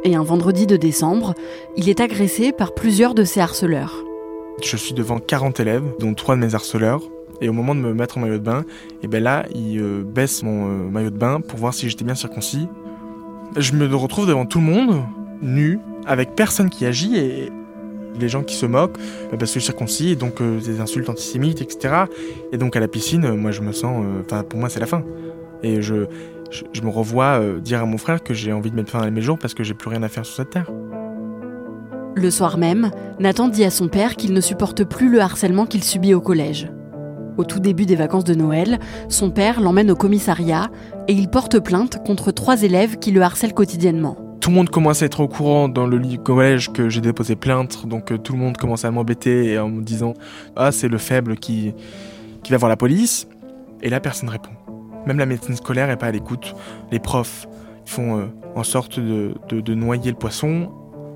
et 0.06 0.14
un 0.14 0.22
vendredi 0.22 0.66
de 0.66 0.76
décembre, 0.76 1.34
il 1.76 1.88
est 1.88 2.00
agressé 2.00 2.52
par 2.52 2.74
plusieurs 2.74 3.12
de 3.12 3.24
ses 3.24 3.40
harceleurs. 3.40 4.04
Je 4.62 4.76
suis 4.76 4.94
devant 4.94 5.18
40 5.18 5.58
élèves, 5.58 5.82
dont 5.98 6.14
trois 6.14 6.36
de 6.36 6.40
mes 6.40 6.54
harceleurs. 6.54 7.02
Et 7.40 7.48
au 7.50 7.52
moment 7.52 7.74
de 7.74 7.80
me 7.80 7.92
mettre 7.92 8.16
en 8.16 8.22
maillot 8.22 8.38
de 8.38 8.42
bain, 8.44 8.64
et 9.02 9.08
ben 9.08 9.22
là, 9.22 9.44
il 9.54 9.78
euh, 9.78 10.02
baisse 10.02 10.42
mon 10.42 10.68
euh, 10.68 10.88
maillot 10.88 11.10
de 11.10 11.18
bain 11.18 11.40
pour 11.40 11.58
voir 11.58 11.74
si 11.74 11.90
j'étais 11.90 12.04
bien 12.04 12.14
circoncis. 12.14 12.66
Je 13.56 13.72
me 13.72 13.94
retrouve 13.94 14.26
devant 14.26 14.46
tout 14.46 14.58
le 14.58 14.64
monde, 14.64 15.02
nu, 15.42 15.78
avec 16.06 16.34
personne 16.34 16.70
qui 16.70 16.86
agit 16.86 17.16
et 17.16 17.52
les 18.20 18.28
gens 18.28 18.42
qui 18.42 18.54
se 18.54 18.66
moquent 18.66 18.98
bah, 19.30 19.36
parce 19.38 19.52
que 19.52 19.60
je 19.60 19.64
circoncis 19.64 20.16
donc 20.16 20.40
euh, 20.40 20.60
des 20.60 20.80
insultes 20.80 21.08
antisémites, 21.08 21.60
etc. 21.60 22.04
Et 22.52 22.58
donc 22.58 22.76
à 22.76 22.80
la 22.80 22.88
piscine, 22.88 23.34
moi 23.34 23.50
je 23.50 23.60
me 23.60 23.72
sens, 23.72 24.04
enfin 24.20 24.42
pour 24.42 24.58
moi 24.58 24.68
c'est 24.68 24.80
la 24.80 24.86
fin. 24.86 25.02
Et 25.62 25.82
je, 25.82 26.06
je, 26.50 26.82
me 26.82 26.88
revois 26.88 27.40
euh, 27.40 27.58
dire 27.58 27.82
à 27.82 27.86
mon 27.86 27.98
frère 27.98 28.22
que 28.22 28.34
j'ai 28.34 28.52
envie 28.52 28.70
de 28.70 28.76
mettre 28.76 28.90
fin 28.90 29.00
à 29.00 29.10
mes 29.10 29.22
jours 29.22 29.38
parce 29.38 29.54
que 29.54 29.64
j'ai 29.64 29.74
plus 29.74 29.90
rien 29.90 30.02
à 30.02 30.08
faire 30.08 30.24
sur 30.24 30.36
cette 30.36 30.50
terre. 30.50 30.70
Le 32.14 32.30
soir 32.30 32.56
même, 32.56 32.90
Nathan 33.18 33.48
dit 33.48 33.64
à 33.64 33.70
son 33.70 33.88
père 33.88 34.16
qu'il 34.16 34.32
ne 34.32 34.40
supporte 34.40 34.84
plus 34.84 35.10
le 35.10 35.20
harcèlement 35.20 35.66
qu'il 35.66 35.84
subit 35.84 36.14
au 36.14 36.20
collège. 36.20 36.70
Au 37.36 37.44
tout 37.44 37.60
début 37.60 37.84
des 37.84 37.96
vacances 37.96 38.24
de 38.24 38.34
Noël, 38.34 38.78
son 39.10 39.30
père 39.30 39.60
l'emmène 39.60 39.90
au 39.90 39.96
commissariat 39.96 40.70
et 41.08 41.12
il 41.12 41.28
porte 41.28 41.58
plainte 41.58 42.02
contre 42.06 42.32
trois 42.32 42.62
élèves 42.62 42.98
qui 42.98 43.10
le 43.10 43.20
harcèlent 43.20 43.52
quotidiennement. 43.52 44.25
Tout 44.46 44.52
le 44.52 44.58
monde 44.58 44.70
commence 44.70 45.02
à 45.02 45.06
être 45.06 45.18
au 45.18 45.26
courant 45.26 45.68
dans 45.68 45.88
le 45.88 46.16
collège 46.18 46.72
que 46.72 46.88
j'ai 46.88 47.00
déposé 47.00 47.34
plainte, 47.34 47.84
donc 47.84 48.12
euh, 48.12 48.16
tout 48.16 48.32
le 48.32 48.38
monde 48.38 48.56
commence 48.56 48.84
à 48.84 48.92
m'embêter 48.92 49.58
en 49.58 49.68
me 49.68 49.82
disant 49.82 50.14
Ah, 50.54 50.70
c'est 50.70 50.86
le 50.86 50.98
faible 50.98 51.34
qui, 51.34 51.74
qui 52.44 52.52
va 52.52 52.56
voir 52.56 52.68
la 52.68 52.76
police. 52.76 53.26
Et 53.82 53.90
là, 53.90 53.98
personne 53.98 54.28
ne 54.28 54.32
répond. 54.32 54.52
Même 55.04 55.18
la 55.18 55.26
médecine 55.26 55.56
scolaire 55.56 55.88
n'est 55.88 55.96
pas 55.96 56.06
à 56.06 56.12
l'écoute. 56.12 56.54
Les 56.92 57.00
profs 57.00 57.48
font 57.86 58.20
euh, 58.20 58.26
en 58.54 58.62
sorte 58.62 59.00
de, 59.00 59.74
noyer 59.74 60.12
le 60.12 60.16
poisson. 60.16 60.70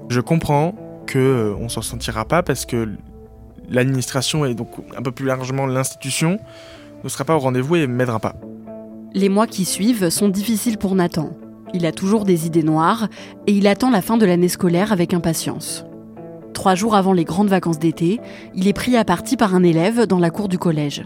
Je 0.09 0.21
comprends 0.21 0.75
qu'on 1.07 1.19
euh, 1.21 1.55
on 1.61 1.69
s'en 1.69 1.83
sentira 1.83 2.25
pas 2.25 2.43
parce 2.43 2.67
que 2.67 2.89
l'administration 3.69 4.45
et 4.45 4.55
donc 4.55 4.71
un 4.99 5.03
peu 5.03 5.13
plus 5.13 5.27
largement 5.27 5.67
l'institution 5.67 6.41
ne 7.05 7.09
sera 7.09 7.25
pas 7.25 7.37
au 7.37 7.39
rendez-vous 7.39 7.77
et 7.77 7.87
m'aidera 7.87 8.19
pas. 8.19 8.35
Les 9.15 9.29
mois 9.29 9.47
qui 9.47 9.65
suivent 9.65 10.09
sont 10.09 10.29
difficiles 10.29 10.79
pour 10.79 10.97
Nathan. 10.97 11.31
Il 11.73 11.87
a 11.87 11.93
toujours 11.93 12.25
des 12.25 12.47
idées 12.47 12.63
noires 12.63 13.09
et 13.47 13.53
il 13.53 13.67
attend 13.67 13.91
la 13.91 14.03
fin 14.03 14.17
de 14.17 14.27
l'année 14.27 14.49
scolaire 14.49 14.93
avec 14.93 15.15
impatience. 15.15 15.85
Trois 16.53 16.75
jours 16.75 16.95
avant 16.95 17.13
les 17.13 17.25
grandes 17.25 17.49
vacances 17.49 17.79
d'été, 17.79 18.21
il 18.55 18.69
est 18.69 18.73
pris 18.73 18.97
à 18.97 19.05
partie 19.05 19.37
par 19.37 19.55
un 19.55 19.63
élève 19.63 20.07
dans 20.07 20.19
la 20.19 20.31
cour 20.31 20.49
du 20.49 20.59
collège. 20.59 21.05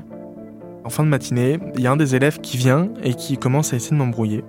En 0.85 0.91
fin 0.91 1.05
de 1.05 1.09
matinée, 1.09 1.59
il 1.77 1.81
y 1.81 1.87
a 1.87 1.93
un 1.93 1.97
des 1.97 2.15
élèves 2.15 2.41
qui 2.41 2.57
vient 2.57 2.89
et 3.03 3.15
qui 3.15 3.39
commence 3.39 3.73
à 3.73 3.77
essayer 3.77 3.93
de 3.93 4.03
m'embrouiller, 4.03 4.45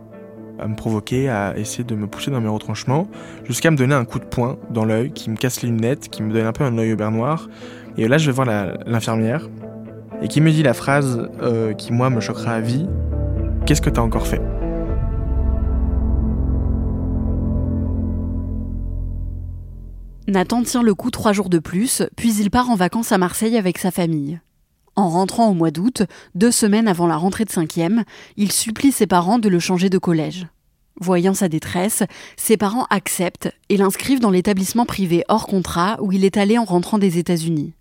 à 0.59 0.67
me 0.67 0.75
provoquer, 0.75 1.29
à 1.29 1.57
essayer 1.57 1.83
de 1.83 1.95
me 1.95 2.07
pousser 2.07 2.31
dans 2.31 2.41
mes 2.41 2.49
retranchements, 2.49 3.07
jusqu'à 3.43 3.71
me 3.71 3.77
donner 3.77 3.95
un 3.95 4.05
coup 4.05 4.19
de 4.19 4.25
poing 4.25 4.57
dans 4.69 4.83
l'œil, 4.83 5.11
qui 5.11 5.29
me 5.29 5.35
casse 5.35 5.61
les 5.61 5.69
lunettes, 5.69 6.09
qui 6.09 6.23
me 6.23 6.33
donne 6.33 6.45
un 6.45 6.53
peu 6.53 6.63
un 6.63 6.77
œil 6.77 6.93
au 6.93 7.11
noir. 7.11 7.49
Et 7.97 8.07
là, 8.07 8.17
je 8.17 8.25
vais 8.25 8.33
voir 8.33 8.47
l'infirmière, 8.85 9.47
et 10.21 10.27
qui 10.27 10.41
me 10.41 10.51
dit 10.51 10.63
la 10.63 10.73
phrase 10.73 11.29
euh, 11.41 11.73
qui, 11.73 11.93
moi, 11.93 12.09
me 12.09 12.19
choquera 12.19 12.53
à 12.53 12.61
vie 12.61 12.87
Qu'est-ce 13.65 13.81
que 13.81 13.89
t'as 13.89 14.01
encore 14.01 14.27
fait? 14.27 14.41
Nathan 20.27 20.63
tient 20.63 20.81
le 20.81 20.95
coup 20.95 21.11
trois 21.11 21.33
jours 21.33 21.49
de 21.49 21.59
plus, 21.59 22.01
puis 22.15 22.33
il 22.35 22.49
part 22.49 22.71
en 22.71 22.75
vacances 22.75 23.11
à 23.11 23.19
Marseille 23.19 23.57
avec 23.57 23.77
sa 23.77 23.91
famille. 23.91 24.39
En 24.95 25.09
rentrant 25.09 25.49
au 25.49 25.53
mois 25.53 25.69
d'août, 25.69 26.03
deux 26.33 26.51
semaines 26.51 26.87
avant 26.87 27.05
la 27.05 27.17
rentrée 27.17 27.45
de 27.45 27.51
cinquième, 27.51 28.05
il 28.35 28.51
supplie 28.51 28.91
ses 28.91 29.05
parents 29.05 29.37
de 29.37 29.49
le 29.49 29.59
changer 29.59 29.89
de 29.89 29.99
collège. 29.99 30.47
Voyant 30.99 31.33
sa 31.33 31.49
détresse, 31.49 32.03
ses 32.37 32.57
parents 32.57 32.87
acceptent 32.89 33.51
et 33.69 33.77
l'inscrivent 33.77 34.21
dans 34.21 34.31
l'établissement 34.31 34.85
privé 34.85 35.23
hors 35.27 35.45
contrat 35.45 35.97
où 36.01 36.11
il 36.11 36.23
est 36.23 36.37
allé 36.37 36.57
en 36.57 36.63
rentrant 36.63 36.97
des 36.97 37.19
États-Unis. 37.19 37.73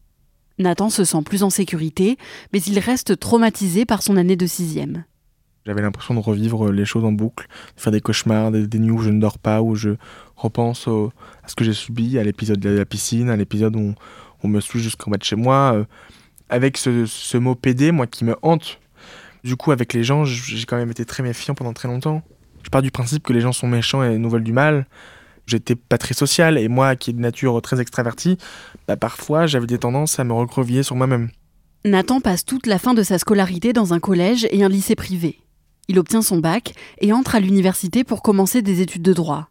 Nathan 0.58 0.90
se 0.90 1.04
sent 1.04 1.22
plus 1.24 1.44
en 1.44 1.50
sécurité, 1.50 2.18
mais 2.52 2.60
il 2.62 2.78
reste 2.78 3.18
traumatisé 3.18 3.86
par 3.86 4.02
son 4.02 4.16
année 4.16 4.36
de 4.36 4.46
sixième. 4.46 5.04
J'avais 5.66 5.80
l'impression 5.80 6.12
de 6.14 6.20
revivre 6.20 6.70
les 6.70 6.84
choses 6.84 7.04
en 7.04 7.12
boucle, 7.12 7.46
de 7.76 7.80
faire 7.80 7.92
des 7.92 8.02
cauchemars, 8.02 8.50
des, 8.50 8.78
nuits 8.78 8.90
où 8.90 8.98
je 8.98 9.08
ne 9.08 9.18
dors 9.18 9.38
pas, 9.38 9.62
où 9.62 9.74
je 9.74 9.90
repense 10.36 10.88
à 10.88 11.48
ce 11.48 11.54
que 11.54 11.64
j'ai 11.64 11.72
subi, 11.72 12.18
à 12.18 12.22
l'épisode 12.22 12.60
de 12.60 12.68
la 12.68 12.84
piscine, 12.84 13.30
à 13.30 13.36
l'épisode 13.36 13.74
où 13.76 13.94
on, 14.42 14.48
me 14.48 14.60
suit 14.60 14.80
jusqu'en 14.80 15.10
bas 15.10 15.16
de 15.16 15.24
chez 15.24 15.36
moi. 15.36 15.72
Euh, 15.74 15.84
avec 16.50 16.76
ce, 16.76 17.36
mot 17.38 17.54
PD, 17.54 17.92
moi 17.92 18.06
qui 18.06 18.24
me 18.24 18.36
hante. 18.42 18.78
Du 19.42 19.56
coup, 19.56 19.72
avec 19.72 19.94
les 19.94 20.04
gens, 20.04 20.24
j'ai 20.24 20.64
quand 20.66 20.76
même 20.76 20.90
été 20.90 21.06
très 21.06 21.22
méfiant 21.22 21.54
pendant 21.54 21.72
très 21.72 21.88
longtemps. 21.88 22.22
Je 22.62 22.68
pars 22.68 22.82
du 22.82 22.90
principe 22.90 23.22
que 23.22 23.32
les 23.32 23.40
gens 23.40 23.52
sont 23.52 23.66
méchants 23.66 24.02
et 24.02 24.18
nous 24.18 24.28
veulent 24.28 24.44
du 24.44 24.52
mal. 24.52 24.86
J'étais 25.46 25.76
pas 25.76 25.98
très 25.98 26.14
social 26.14 26.58
et 26.58 26.68
moi, 26.68 26.96
qui 26.96 27.10
est 27.10 27.12
de 27.14 27.20
nature 27.20 27.60
très 27.62 27.80
extravertie, 27.80 28.38
bah, 28.88 28.96
parfois 28.96 29.46
j'avais 29.46 29.66
des 29.66 29.78
tendances 29.78 30.18
à 30.18 30.24
me 30.24 30.32
recroqueviller 30.32 30.82
sur 30.82 30.96
moi-même. 30.96 31.30
Nathan 31.84 32.20
passe 32.20 32.46
toute 32.46 32.66
la 32.66 32.78
fin 32.78 32.94
de 32.94 33.02
sa 33.02 33.18
scolarité 33.18 33.74
dans 33.74 33.92
un 33.92 34.00
collège 34.00 34.46
et 34.50 34.64
un 34.64 34.70
lycée 34.70 34.94
privé. 34.94 35.38
Il 35.88 35.98
obtient 35.98 36.22
son 36.22 36.38
bac 36.38 36.74
et 37.00 37.12
entre 37.12 37.34
à 37.34 37.40
l'université 37.40 38.04
pour 38.04 38.22
commencer 38.22 38.62
des 38.62 38.80
études 38.80 39.02
de 39.02 39.12
droit. 39.12 39.48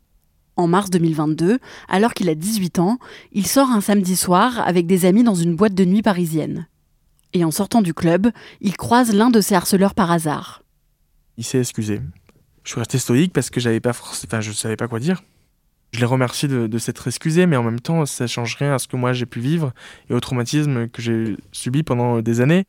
En 0.56 0.68
mars 0.68 0.90
2022, 0.90 1.60
alors 1.88 2.14
qu'il 2.14 2.30
a 2.30 2.36
18 2.36 2.80
ans, 2.80 3.00
il 3.32 3.48
sort 3.48 3.70
un 3.70 3.82
samedi 3.82 4.16
soir 4.16 4.62
avec 4.68 4.86
des 4.86 5.06
amis 5.06 5.24
dans 5.24 5.36
une 5.36 5.56
boîte 5.56 5.74
de 5.74 5.86
nuit 5.86 6.04
parisienne. 6.04 6.68
Et 7.34 7.44
en 7.44 7.52
sortant 7.52 7.82
du 7.82 7.94
club, 7.94 8.30
il 8.62 8.78
croise 8.78 9.14
l'un 9.14 9.32
de 9.32 9.42
ses 9.42 9.56
harceleurs 9.56 9.96
par 9.96 10.12
hasard. 10.12 10.64
Il 11.38 11.44
s'est 11.44 11.60
excusé. 11.60 12.00
Je 12.64 12.70
suis 12.70 12.80
resté 12.80 13.00
stoïque 13.00 13.34
parce 13.34 13.50
que 13.50 13.60
j'avais 13.60 13.80
pas 13.80 13.90
enfin, 13.90 14.42
je 14.42 14.52
savais 14.52 14.76
pas 14.76 14.88
quoi 14.88 15.00
dire. 15.00 15.24
Je 15.92 16.00
les 16.00 16.06
remercie 16.06 16.48
de, 16.48 16.78
s'être 16.80 17.08
excusé, 17.08 17.46
mais 17.46 17.56
en 17.56 17.62
même 17.62 17.80
temps, 17.80 18.06
ça 18.08 18.26
change 18.26 18.56
rien 18.56 18.74
à 18.74 18.80
ce 18.80 18.88
que 18.88 18.96
moi 18.96 19.14
j'ai 19.14 19.28
pu 19.28 19.40
vivre 19.40 19.74
et 20.10 20.14
au 20.16 20.20
traumatisme 20.20 20.88
que 20.88 21.04
j'ai 21.04 21.38
subi 21.52 21.84
pendant 21.84 22.22
des 22.22 22.42
années. 22.42 22.66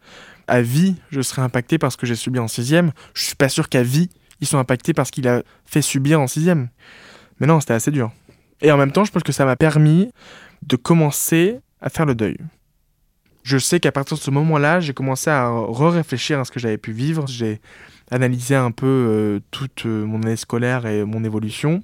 À 0.46 0.62
vie, 0.62 0.96
je 1.10 1.20
serai 1.20 1.42
impacté 1.42 1.78
par 1.78 1.90
ce 1.90 1.96
que 1.96 2.06
j'ai 2.06 2.16
subi 2.16 2.38
en 2.38 2.48
sixième. 2.48 2.92
Je 3.14 3.24
suis 3.24 3.36
pas 3.36 3.48
sûr 3.48 3.68
qu'à 3.68 3.82
vie, 3.82 4.10
ils 4.40 4.46
sont 4.46 4.58
impactés 4.58 4.92
par 4.92 5.06
ce 5.06 5.12
qu'il 5.12 5.26
a 5.28 5.42
fait 5.64 5.82
subir 5.82 6.20
en 6.20 6.26
sixième. 6.26 6.68
Mais 7.40 7.46
non, 7.46 7.60
c'était 7.60 7.74
assez 7.74 7.90
dur. 7.90 8.12
Et 8.60 8.70
en 8.70 8.76
même 8.76 8.92
temps, 8.92 9.04
je 9.04 9.12
pense 9.12 9.22
que 9.22 9.32
ça 9.32 9.44
m'a 9.44 9.56
permis 9.56 10.10
de 10.62 10.76
commencer 10.76 11.60
à 11.80 11.90
faire 11.90 12.06
le 12.06 12.14
deuil. 12.14 12.38
Je 13.42 13.58
sais 13.58 13.78
qu'à 13.78 13.92
partir 13.92 14.16
de 14.16 14.22
ce 14.22 14.30
moment-là, 14.30 14.80
j'ai 14.80 14.94
commencé 14.94 15.28
à 15.28 15.50
re-réfléchir 15.50 16.40
à 16.40 16.44
ce 16.44 16.50
que 16.50 16.58
j'avais 16.58 16.78
pu 16.78 16.92
vivre. 16.92 17.26
J'ai 17.26 17.60
analysé 18.10 18.54
un 18.54 18.70
peu 18.70 18.86
euh, 18.86 19.40
toute 19.50 19.84
euh, 19.86 20.06
mon 20.06 20.22
année 20.22 20.36
scolaire 20.36 20.86
et 20.86 21.04
mon 21.04 21.24
évolution. 21.24 21.82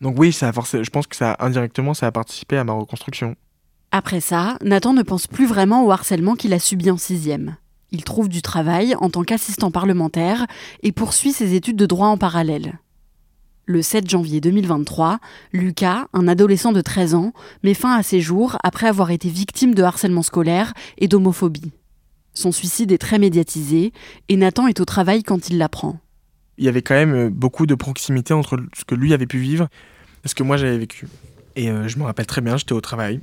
Donc 0.00 0.18
oui, 0.18 0.32
ça 0.32 0.48
a 0.48 0.52
forcé, 0.52 0.82
je 0.82 0.90
pense 0.90 1.06
que 1.06 1.16
ça 1.16 1.36
indirectement, 1.40 1.94
ça 1.94 2.06
a 2.06 2.12
participé 2.12 2.56
à 2.56 2.64
ma 2.64 2.72
reconstruction. 2.72 3.36
Après 3.90 4.20
ça, 4.20 4.58
Nathan 4.62 4.92
ne 4.92 5.02
pense 5.02 5.26
plus 5.26 5.46
vraiment 5.46 5.84
au 5.84 5.90
harcèlement 5.90 6.34
qu'il 6.34 6.52
a 6.52 6.58
subi 6.58 6.90
en 6.90 6.98
sixième. 6.98 7.56
Il 7.90 8.04
trouve 8.04 8.28
du 8.28 8.42
travail 8.42 8.94
en 9.00 9.08
tant 9.08 9.22
qu'assistant 9.22 9.70
parlementaire 9.70 10.46
et 10.82 10.92
poursuit 10.92 11.32
ses 11.32 11.54
études 11.54 11.76
de 11.76 11.86
droit 11.86 12.08
en 12.08 12.18
parallèle. 12.18 12.78
Le 13.64 13.82
7 13.82 14.08
janvier 14.08 14.40
2023, 14.40 15.18
Lucas, 15.52 16.06
un 16.14 16.26
adolescent 16.26 16.72
de 16.72 16.80
13 16.80 17.14
ans, 17.14 17.32
met 17.62 17.74
fin 17.74 17.94
à 17.94 18.02
ses 18.02 18.20
jours 18.20 18.56
après 18.62 18.86
avoir 18.86 19.10
été 19.10 19.28
victime 19.28 19.74
de 19.74 19.82
harcèlement 19.82 20.22
scolaire 20.22 20.72
et 20.96 21.08
d'homophobie. 21.08 21.72
Son 22.34 22.52
suicide 22.52 22.92
est 22.92 22.98
très 22.98 23.18
médiatisé 23.18 23.92
et 24.28 24.36
Nathan 24.36 24.68
est 24.68 24.80
au 24.80 24.84
travail 24.84 25.22
quand 25.22 25.50
il 25.50 25.58
l'apprend. 25.58 25.98
Il 26.56 26.64
y 26.64 26.68
avait 26.68 26.82
quand 26.82 26.94
même 26.94 27.14
euh, 27.14 27.30
beaucoup 27.30 27.66
de 27.66 27.74
proximité 27.74 28.32
entre 28.32 28.58
ce 28.74 28.84
que 28.84 28.94
lui 28.94 29.12
avait 29.12 29.26
pu 29.26 29.38
vivre 29.38 29.68
et 30.24 30.28
ce 30.28 30.34
que 30.34 30.42
moi 30.42 30.56
j'avais 30.56 30.78
vécu. 30.78 31.06
Et 31.56 31.70
euh, 31.70 31.88
je 31.88 31.98
me 31.98 32.04
rappelle 32.04 32.26
très 32.26 32.40
bien, 32.40 32.56
j'étais 32.56 32.72
au 32.72 32.80
travail. 32.80 33.20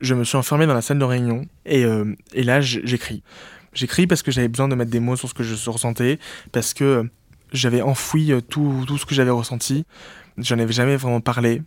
Je 0.00 0.14
me 0.14 0.24
suis 0.24 0.36
enfermé 0.36 0.66
dans 0.66 0.74
la 0.74 0.82
salle 0.82 0.98
de 0.98 1.04
réunion 1.04 1.46
et, 1.66 1.84
euh, 1.84 2.14
et 2.32 2.42
là 2.42 2.60
j'écris. 2.60 3.22
J'écris 3.74 4.06
parce 4.06 4.22
que 4.22 4.30
j'avais 4.30 4.48
besoin 4.48 4.68
de 4.68 4.74
mettre 4.74 4.90
des 4.90 5.00
mots 5.00 5.16
sur 5.16 5.28
ce 5.28 5.34
que 5.34 5.42
je 5.42 5.70
ressentais, 5.70 6.18
parce 6.52 6.74
que 6.74 7.08
j'avais 7.52 7.82
enfoui 7.82 8.32
euh, 8.32 8.40
tout, 8.40 8.84
tout 8.86 8.98
ce 8.98 9.06
que 9.06 9.14
j'avais 9.14 9.30
ressenti. 9.30 9.84
J'en 10.38 10.58
avais 10.58 10.72
jamais 10.72 10.96
vraiment 10.96 11.20
parlé. 11.20 11.62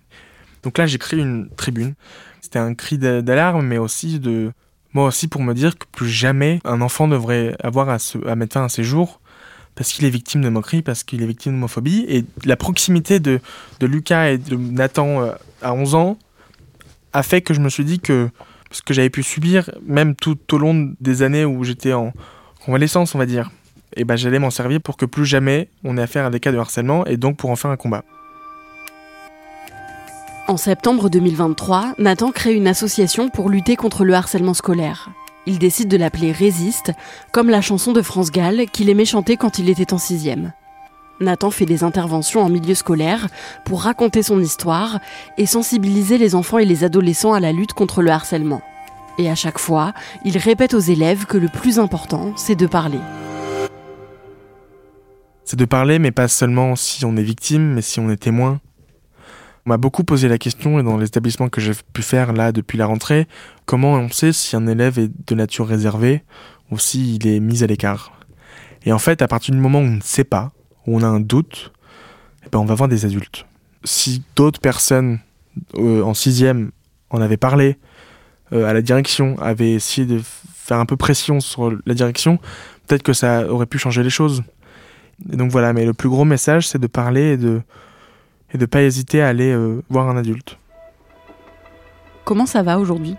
Donc 0.64 0.78
là, 0.78 0.88
créé 0.88 1.20
une 1.20 1.50
tribune. 1.56 1.96
C'était 2.42 2.60
un 2.60 2.74
cri 2.74 2.98
d'alarme, 2.98 3.66
mais 3.66 3.78
aussi 3.78 4.20
de 4.20 4.52
moi 4.94 5.06
aussi 5.06 5.28
pour 5.28 5.42
me 5.42 5.54
dire 5.54 5.78
que 5.78 5.86
plus 5.92 6.10
jamais 6.10 6.60
un 6.64 6.82
enfant 6.82 7.08
devrait 7.08 7.56
avoir 7.62 7.90
à, 7.90 8.00
se, 8.00 8.18
mettre 8.36 8.54
fin 8.54 8.66
à 8.66 8.70
ses 8.70 8.84
jours 8.84 9.22
parce 9.76 9.92
qu'il 9.94 10.06
est 10.06 10.10
victime 10.10 10.42
de 10.42 10.50
moquerie, 10.50 10.82
parce 10.82 11.04
qu'il 11.04 11.22
est 11.22 11.28
victime 11.28 11.54
d'homophobie. 11.54 12.04
Et 12.10 12.26
la 12.46 12.56
proximité 12.56 13.20
de, 13.20 13.40
de, 13.80 13.86
Lucas 13.86 14.32
et 14.32 14.40
de 14.40 14.56
Nathan 14.56 15.22
euh, 15.22 15.34
à 15.62 15.74
11 15.74 15.94
ans 15.94 16.18
a 17.14 17.22
fait 17.22 17.42
que 17.42 17.54
je 17.54 17.60
me 17.60 17.70
suis 17.70 17.86
dit 17.86 18.00
que 18.00 18.30
ce 18.72 18.82
que 18.82 18.94
j'avais 18.94 19.10
pu 19.10 19.24
subir, 19.24 19.70
même 19.86 20.16
tout 20.16 20.38
au 20.54 20.58
long 20.58 20.94
des 21.00 21.22
années 21.22 21.46
où 21.46 21.64
j'étais 21.64 21.94
en 21.94 22.14
convalescence, 22.66 23.16
on 23.16 23.18
va 23.18 23.26
dire, 23.26 23.50
et 23.96 24.04
ben 24.04 24.16
j'allais 24.16 24.40
m'en 24.40 24.50
servir 24.50 24.82
pour 24.82 24.98
que 24.98 25.06
plus 25.06 25.26
jamais 25.26 25.70
on 25.84 25.98
ait 25.98 26.02
affaire 26.02 26.26
à 26.26 26.30
des 26.30 26.40
cas 26.40 26.52
de 26.52 26.58
harcèlement 26.58 27.06
et 27.06 27.18
donc 27.18 27.38
pour 27.38 27.50
en 27.50 27.56
faire 27.56 27.72
un 27.72 27.78
combat. 27.78 28.04
En 30.48 30.56
septembre 30.56 31.10
2023, 31.10 31.96
Nathan 31.98 32.32
crée 32.32 32.54
une 32.54 32.68
association 32.68 33.30
pour 33.30 33.50
lutter 33.50 33.76
contre 33.76 34.06
le 34.06 34.14
harcèlement 34.14 34.54
scolaire. 34.54 35.10
Il 35.46 35.60
décide 35.60 35.90
de 35.90 35.98
l'appeler 35.98 36.32
Résiste, 36.32 36.94
comme 37.34 37.50
la 37.50 37.62
chanson 37.62 37.92
de 37.92 38.02
France 38.02 38.32
Gall 38.32 38.66
qu'il 38.72 38.90
aimait 38.90 39.06
chanter 39.06 39.36
quand 39.36 39.60
il 39.60 39.70
était 39.70 39.94
en 39.94 39.98
sixième. 39.98 40.54
Nathan 41.20 41.52
fait 41.52 41.66
des 41.66 41.84
interventions 41.84 42.42
en 42.42 42.50
milieu 42.50 42.76
scolaire 42.76 43.28
pour 43.66 43.84
raconter 43.84 44.24
son 44.24 44.40
histoire 44.40 45.00
et 45.38 45.46
sensibiliser 45.46 46.18
les 46.18 46.36
enfants 46.36 46.60
et 46.60 46.66
les 46.66 46.84
adolescents 46.84 47.34
à 47.34 47.40
la 47.40 47.52
lutte 47.52 47.74
contre 47.74 48.02
le 48.02 48.12
harcèlement. 48.12 48.62
Et 49.18 49.30
à 49.30 49.36
chaque 49.36 49.60
fois, 49.60 49.94
il 50.26 50.38
répète 50.38 50.74
aux 50.74 50.80
élèves 50.80 51.26
que 51.26 51.38
le 51.38 51.48
plus 51.48 51.80
important, 51.80 52.34
c'est 52.36 52.56
de 52.56 52.68
parler 52.68 53.00
c'est 55.48 55.58
de 55.58 55.66
parler, 55.66 55.98
mais 55.98 56.12
pas 56.12 56.28
seulement 56.28 56.76
si 56.76 57.06
on 57.06 57.16
est 57.16 57.24
victime, 57.24 57.74
mais 57.74 57.82
si 57.82 58.02
on 58.02 58.10
est 58.10 58.18
témoin. 58.18 58.60
On 59.66 59.70
m'a 59.70 59.78
beaucoup 59.78 60.04
posé 60.04 60.28
la 60.28 60.38
question, 60.38 60.78
et 60.78 60.84
dans 60.84 60.98
l'établissement 60.98 61.48
que 61.48 61.62
j'ai 61.62 61.72
pu 61.94 62.02
faire 62.02 62.34
là 62.34 62.52
depuis 62.52 62.78
la 62.78 62.86
rentrée, 62.86 63.28
comment 63.66 63.94
on 63.94 64.10
sait 64.10 64.34
si 64.34 64.58
un 64.58 64.68
élève 64.68 65.00
est 65.00 65.10
de 65.26 65.36
nature 65.36 65.68
réservée 65.68 66.24
ou 66.70 66.78
s'il 66.78 67.26
est 67.26 67.40
mis 67.40 67.64
à 67.64 67.68
l'écart. 67.68 68.12
Et 68.84 68.92
en 68.92 69.00
fait, 69.00 69.22
à 69.22 69.28
partir 69.30 69.56
du 69.56 69.62
moment 69.62 69.80
où 69.80 69.84
on 69.84 69.96
ne 69.96 70.02
sait 70.02 70.26
pas, 70.26 70.52
où 70.88 70.98
on 70.98 71.04
a 71.04 71.08
un 71.08 71.20
doute, 71.20 71.72
eh 72.46 72.50
ben 72.50 72.60
on 72.60 72.66
va 72.66 72.76
voir 72.76 72.90
des 72.90 73.06
adultes. 73.06 73.46
Si 73.84 74.24
d'autres 74.36 74.60
personnes 74.60 75.20
euh, 75.76 76.02
en 76.02 76.14
sixième 76.14 76.72
en 77.10 77.22
avaient 77.22 77.38
parlé 77.38 77.78
euh, 78.54 78.66
à 78.66 78.74
la 78.74 78.82
direction, 78.82 79.38
avaient 79.40 79.74
essayé 79.74 80.08
de 80.08 80.22
faire 80.24 80.80
un 80.80 80.86
peu 80.86 80.98
pression 80.98 81.40
sur 81.40 81.72
la 81.86 81.94
direction, 81.94 82.40
peut-être 82.88 83.04
que 83.04 83.14
ça 83.14 83.48
aurait 83.48 83.66
pu 83.66 83.78
changer 83.78 84.04
les 84.04 84.10
choses. 84.10 84.44
Et 85.32 85.36
donc 85.36 85.52
voilà, 85.52 85.74
mais 85.74 85.86
le 85.86 85.94
plus 85.94 86.10
gros 86.10 86.26
message, 86.26 86.68
c'est 86.68 86.80
de 86.80 86.88
parler 86.88 87.34
et 87.34 87.38
de 87.38 87.62
et 88.54 88.58
de 88.58 88.66
pas 88.66 88.82
hésiter 88.82 89.22
à 89.22 89.28
aller 89.28 89.52
euh, 89.52 89.82
voir 89.90 90.08
un 90.10 90.16
adulte. 90.16 90.58
Comment 92.24 92.46
ça 92.46 92.64
va 92.64 92.80
aujourd'hui? 92.80 93.16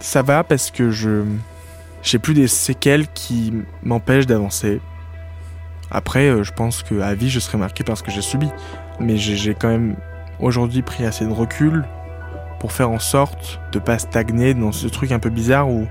Ça 0.00 0.22
va 0.22 0.44
parce 0.44 0.70
que 0.70 0.90
je 0.90 1.24
j'ai 2.02 2.18
plus 2.18 2.34
des 2.34 2.48
séquelles 2.48 3.06
qui 3.12 3.52
m'empêchent 3.82 4.26
d'avancer. 4.26 4.80
Après, 5.90 6.28
euh, 6.28 6.42
je 6.42 6.52
pense 6.52 6.82
que 6.82 7.00
à 7.00 7.14
vie, 7.14 7.30
je 7.30 7.40
serai 7.40 7.58
marqué 7.58 7.84
par 7.84 7.96
ce 7.96 8.02
que 8.02 8.10
j'ai 8.10 8.22
subi, 8.22 8.48
mais 9.00 9.16
j'ai 9.16 9.54
quand 9.54 9.68
même 9.68 9.96
aujourd'hui 10.38 10.82
pris 10.82 11.04
assez 11.04 11.24
de 11.24 11.32
recul 11.32 11.84
pour 12.58 12.72
faire 12.72 12.90
en 12.90 12.98
sorte 12.98 13.60
de 13.72 13.78
pas 13.78 13.98
stagner 13.98 14.54
dans 14.54 14.72
ce 14.72 14.86
truc 14.86 15.12
un 15.12 15.18
peu 15.18 15.30
bizarre 15.30 15.68
où, 15.68 15.86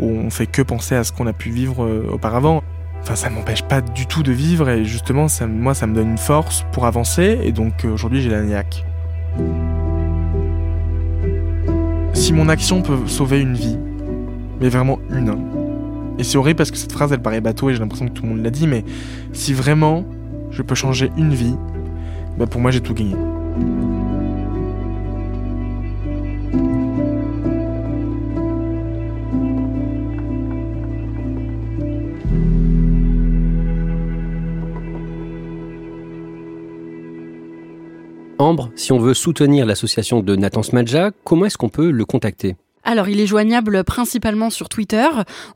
où 0.00 0.06
on 0.06 0.30
fait 0.30 0.46
que 0.46 0.62
penser 0.62 0.94
à 0.94 1.04
ce 1.04 1.12
qu'on 1.12 1.26
a 1.26 1.32
pu 1.32 1.50
vivre 1.50 1.84
euh, 1.84 2.08
auparavant. 2.12 2.62
Enfin, 3.02 3.14
ça 3.14 3.30
m'empêche 3.30 3.62
pas 3.62 3.80
du 3.80 4.06
tout 4.06 4.22
de 4.22 4.32
vivre 4.32 4.68
et 4.68 4.84
justement, 4.84 5.28
ça, 5.28 5.46
moi, 5.46 5.74
ça 5.74 5.86
me 5.86 5.94
donne 5.94 6.10
une 6.10 6.18
force 6.18 6.66
pour 6.72 6.86
avancer 6.86 7.38
et 7.42 7.52
donc 7.52 7.84
euh, 7.84 7.92
aujourd'hui, 7.92 8.22
j'ai 8.22 8.30
la 8.30 8.42
niaque. 8.42 8.84
Si 12.14 12.32
mon 12.32 12.48
action 12.48 12.82
peut 12.82 13.06
sauver 13.06 13.40
une 13.40 13.54
vie, 13.54 13.78
mais 14.60 14.68
vraiment 14.68 14.98
une, 15.10 15.30
et 16.18 16.24
c'est 16.24 16.36
horrible 16.36 16.56
parce 16.56 16.70
que 16.70 16.76
cette 16.76 16.92
phrase, 16.92 17.12
elle 17.12 17.22
paraît 17.22 17.40
bateau 17.40 17.70
et 17.70 17.74
j'ai 17.74 17.78
l'impression 17.78 18.06
que 18.08 18.12
tout 18.12 18.24
le 18.24 18.30
monde 18.30 18.42
l'a 18.42 18.50
dit, 18.50 18.66
mais 18.66 18.84
si 19.32 19.52
vraiment 19.52 20.04
je 20.50 20.62
peux 20.62 20.74
changer 20.74 21.10
une 21.16 21.32
vie, 21.32 21.54
bah 22.36 22.46
pour 22.46 22.60
moi, 22.60 22.70
j'ai 22.70 22.80
tout 22.80 22.94
gagné. 22.94 23.14
Ambre, 38.40 38.70
si 38.76 38.92
on 38.92 38.98
veut 38.98 39.14
soutenir 39.14 39.66
l'association 39.66 40.20
de 40.20 40.36
Nathan 40.36 40.62
Smadja, 40.62 41.10
comment 41.24 41.46
est-ce 41.46 41.58
qu'on 41.58 41.68
peut 41.68 41.90
le 41.90 42.04
contacter? 42.04 42.56
Alors, 42.88 43.10
il 43.10 43.20
est 43.20 43.26
joignable 43.26 43.84
principalement 43.84 44.48
sur 44.48 44.70
Twitter. 44.70 45.06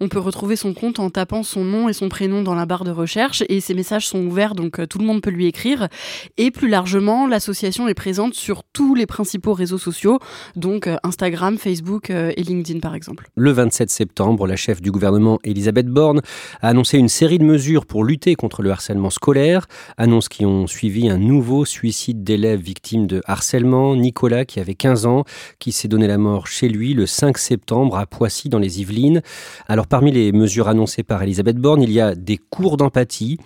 On 0.00 0.08
peut 0.08 0.18
retrouver 0.18 0.54
son 0.54 0.74
compte 0.74 0.98
en 0.98 1.08
tapant 1.08 1.42
son 1.42 1.64
nom 1.64 1.88
et 1.88 1.94
son 1.94 2.10
prénom 2.10 2.42
dans 2.42 2.54
la 2.54 2.66
barre 2.66 2.84
de 2.84 2.90
recherche 2.90 3.42
et 3.48 3.62
ses 3.62 3.72
messages 3.72 4.06
sont 4.06 4.22
ouverts 4.22 4.54
donc 4.54 4.78
euh, 4.78 4.86
tout 4.86 4.98
le 4.98 5.06
monde 5.06 5.22
peut 5.22 5.30
lui 5.30 5.46
écrire. 5.46 5.88
Et 6.36 6.50
plus 6.50 6.68
largement, 6.68 7.26
l'association 7.26 7.88
est 7.88 7.94
présente 7.94 8.34
sur 8.34 8.64
tous 8.74 8.94
les 8.94 9.06
principaux 9.06 9.54
réseaux 9.54 9.78
sociaux, 9.78 10.18
donc 10.56 10.86
euh, 10.86 10.98
Instagram, 11.04 11.56
Facebook 11.56 12.10
euh, 12.10 12.32
et 12.36 12.42
LinkedIn 12.42 12.80
par 12.80 12.94
exemple. 12.94 13.30
Le 13.34 13.50
27 13.50 13.88
septembre, 13.88 14.46
la 14.46 14.56
chef 14.56 14.82
du 14.82 14.90
gouvernement 14.92 15.38
Elisabeth 15.42 15.86
Borne 15.86 16.20
a 16.60 16.68
annoncé 16.68 16.98
une 16.98 17.08
série 17.08 17.38
de 17.38 17.44
mesures 17.44 17.86
pour 17.86 18.04
lutter 18.04 18.34
contre 18.34 18.60
le 18.60 18.70
harcèlement 18.70 19.08
scolaire, 19.08 19.68
annonces 19.96 20.28
qui 20.28 20.44
ont 20.44 20.66
suivi 20.66 21.08
un 21.08 21.16
nouveau 21.16 21.64
suicide 21.64 22.24
d'élèves 22.24 22.60
victimes 22.60 23.06
de 23.06 23.22
harcèlement, 23.24 23.96
Nicolas 23.96 24.44
qui 24.44 24.60
avait 24.60 24.74
15 24.74 25.06
ans, 25.06 25.24
qui 25.58 25.72
s'est 25.72 25.88
donné 25.88 26.06
la 26.06 26.18
mort 26.18 26.46
chez 26.46 26.68
lui 26.68 26.92
le 26.92 27.06
5 27.06 27.21
septembre 27.36 27.96
à 27.96 28.06
Poissy 28.06 28.48
dans 28.48 28.58
les 28.58 28.80
Yvelines. 28.80 29.22
Alors 29.68 29.86
parmi 29.86 30.10
les 30.10 30.32
mesures 30.32 30.68
annoncées 30.68 31.02
par 31.02 31.22
Elisabeth 31.22 31.56
Borne, 31.56 31.82
il 31.82 31.92
y 31.92 32.00
a 32.00 32.14
des 32.14 32.38
cours 32.38 32.76
d'empathie, 32.76 33.38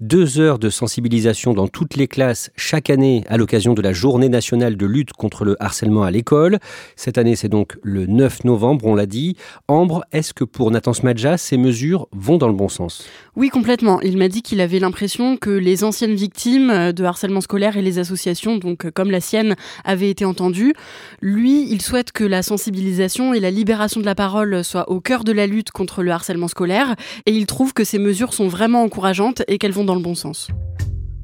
deux 0.00 0.38
heures 0.38 0.58
de 0.58 0.70
sensibilisation 0.70 1.52
dans 1.54 1.68
toutes 1.68 1.96
les 1.96 2.06
classes 2.06 2.50
chaque 2.56 2.90
année 2.90 3.24
à 3.28 3.36
l'occasion 3.36 3.74
de 3.74 3.82
la 3.82 3.92
journée 3.92 4.28
nationale 4.28 4.76
de 4.76 4.86
lutte 4.86 5.12
contre 5.12 5.44
le 5.44 5.56
harcèlement 5.62 6.02
à 6.02 6.10
l'école. 6.10 6.58
Cette 6.96 7.18
année, 7.18 7.36
c'est 7.36 7.48
donc 7.48 7.76
le 7.82 8.06
9 8.06 8.44
novembre, 8.44 8.86
on 8.86 8.94
l'a 8.94 9.06
dit. 9.06 9.36
Ambre, 9.68 10.04
est-ce 10.12 10.34
que 10.34 10.44
pour 10.44 10.70
Nathan 10.70 10.92
Smadja, 10.92 11.38
ces 11.38 11.56
mesures 11.56 12.08
vont 12.12 12.38
dans 12.38 12.48
le 12.48 12.54
bon 12.54 12.68
sens? 12.68 13.06
Oui, 13.36 13.48
complètement. 13.48 14.00
Il 14.02 14.16
m'a 14.16 14.28
dit 14.28 14.42
qu'il 14.42 14.60
avait 14.60 14.78
l'impression 14.78 15.36
que 15.36 15.50
les 15.50 15.82
anciennes 15.82 16.14
victimes 16.14 16.92
de 16.92 17.04
harcèlement 17.04 17.40
scolaire 17.40 17.76
et 17.76 17.82
les 17.82 17.98
associations, 17.98 18.58
donc 18.58 18.90
comme 18.90 19.10
la 19.10 19.20
sienne, 19.20 19.56
avaient 19.84 20.10
été 20.10 20.24
entendues. 20.24 20.74
Lui, 21.20 21.66
il 21.70 21.82
souhaite 21.82 22.12
que 22.12 22.24
la 22.24 22.42
sensibilisation 22.42 23.23
et 23.32 23.40
la 23.40 23.50
libération 23.50 24.00
de 24.00 24.06
la 24.06 24.14
parole 24.14 24.62
soient 24.64 24.90
au 24.90 25.00
cœur 25.00 25.24
de 25.24 25.32
la 25.32 25.46
lutte 25.46 25.70
contre 25.70 26.02
le 26.02 26.10
harcèlement 26.10 26.48
scolaire 26.48 26.96
et 27.26 27.32
il 27.32 27.46
trouve 27.46 27.72
que 27.72 27.84
ces 27.84 27.98
mesures 27.98 28.34
sont 28.34 28.48
vraiment 28.48 28.82
encourageantes 28.82 29.42
et 29.48 29.58
qu'elles 29.58 29.72
vont 29.72 29.84
dans 29.84 29.94
le 29.94 30.02
bon 30.02 30.14
sens. 30.14 30.48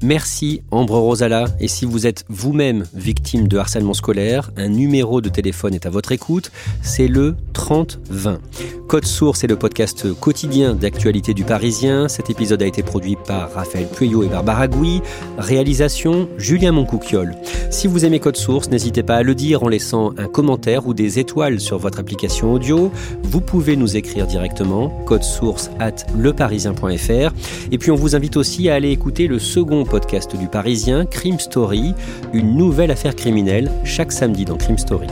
Merci 0.03 0.63
Ambre 0.71 0.97
Rosala. 0.97 1.45
Et 1.59 1.67
si 1.67 1.85
vous 1.85 2.07
êtes 2.07 2.25
vous-même 2.27 2.85
victime 2.95 3.47
de 3.47 3.57
harcèlement 3.57 3.93
scolaire, 3.93 4.49
un 4.57 4.67
numéro 4.67 5.21
de 5.21 5.29
téléphone 5.29 5.75
est 5.75 5.85
à 5.85 5.91
votre 5.91 6.11
écoute. 6.11 6.51
C'est 6.81 7.07
le 7.07 7.35
3020. 7.53 8.39
Code 8.87 9.05
Source 9.05 9.43
est 9.43 9.47
le 9.47 9.57
podcast 9.57 10.11
quotidien 10.19 10.73
d'actualité 10.73 11.35
du 11.35 11.43
Parisien. 11.43 12.07
Cet 12.07 12.31
épisode 12.31 12.63
a 12.63 12.65
été 12.65 12.81
produit 12.81 13.15
par 13.15 13.53
Raphaël 13.53 13.87
Pueyo 13.87 14.23
et 14.23 14.27
Barbara 14.27 14.67
Gouy. 14.67 15.01
Réalisation 15.37 16.27
Julien 16.37 16.71
Moncouquiole. 16.71 17.35
Si 17.69 17.87
vous 17.87 18.03
aimez 18.03 18.19
Code 18.19 18.37
Source, 18.37 18.69
n'hésitez 18.69 19.03
pas 19.03 19.17
à 19.17 19.23
le 19.23 19.35
dire 19.35 19.63
en 19.63 19.69
laissant 19.69 20.13
un 20.17 20.27
commentaire 20.27 20.87
ou 20.87 20.95
des 20.95 21.19
étoiles 21.19 21.59
sur 21.59 21.77
votre 21.77 21.99
application 21.99 22.53
audio. 22.53 22.91
Vous 23.23 23.39
pouvez 23.39 23.75
nous 23.75 23.95
écrire 23.95 24.25
directement 24.25 24.89
code 25.05 25.23
source 25.23 25.69
at 25.79 25.95
leparisien.fr. 26.17 27.33
Et 27.71 27.77
puis 27.77 27.91
on 27.91 27.95
vous 27.95 28.15
invite 28.15 28.35
aussi 28.35 28.67
à 28.67 28.75
aller 28.75 28.89
écouter 28.89 29.27
le 29.27 29.39
second 29.39 29.85
podcast 29.91 30.33
du 30.37 30.47
Parisien, 30.47 31.05
Crime 31.05 31.37
Story, 31.37 31.93
une 32.31 32.55
nouvelle 32.55 32.91
affaire 32.91 33.13
criminelle 33.13 33.69
chaque 33.83 34.13
samedi 34.13 34.45
dans 34.45 34.57
Crime 34.57 34.77
Story. 34.77 35.07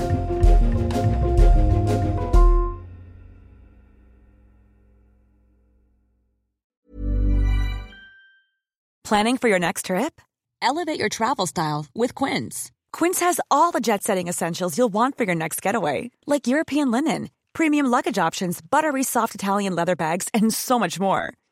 Planning 9.03 9.37
for 9.37 9.49
your 9.49 9.59
next 9.59 9.87
trip? 9.87 10.21
Elevate 10.61 10.97
your 10.97 11.09
travel 11.09 11.45
style 11.45 11.87
with 11.93 12.15
Quince. 12.15 12.71
Quince 12.93 13.19
has 13.19 13.41
all 13.51 13.71
the 13.71 13.81
jet 13.81 14.01
setting 14.01 14.29
essentials 14.29 14.77
you'll 14.77 14.93
want 14.93 15.17
for 15.17 15.25
your 15.25 15.35
next 15.35 15.61
getaway, 15.61 16.09
like 16.25 16.47
European 16.47 16.89
linen, 16.89 17.29
premium 17.53 17.87
luggage 17.87 18.17
options, 18.17 18.61
buttery 18.61 19.03
soft 19.03 19.35
Italian 19.35 19.75
leather 19.75 19.97
bags, 19.97 20.27
and 20.33 20.53
so 20.53 20.79
much 20.79 20.99
more 20.99 21.33